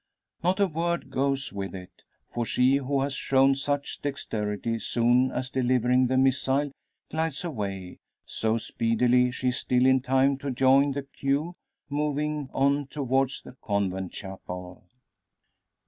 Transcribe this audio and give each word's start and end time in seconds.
Not 0.43 0.59
a 0.59 0.65
word 0.65 1.11
goes 1.11 1.53
with 1.53 1.75
it; 1.75 2.01
for 2.33 2.43
she 2.43 2.77
who 2.77 3.01
has 3.03 3.13
shown 3.13 3.53
such 3.53 4.01
dexterity, 4.01 4.79
soon 4.79 5.29
as 5.29 5.51
delivering 5.51 6.07
the 6.07 6.17
missile, 6.17 6.71
glides 7.11 7.43
away; 7.45 7.99
so 8.25 8.57
speedily 8.57 9.29
she 9.29 9.49
is 9.49 9.57
still 9.57 9.85
in 9.85 10.01
time 10.01 10.39
to 10.39 10.49
join 10.49 10.93
the 10.93 11.03
queue 11.03 11.53
moving 11.87 12.49
on 12.51 12.87
towards 12.87 13.43
the 13.43 13.55
convent 13.61 14.11
chapel. 14.11 14.85